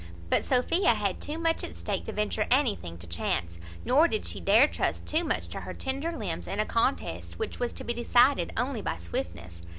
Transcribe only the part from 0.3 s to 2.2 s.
But Sophia had too much at stake to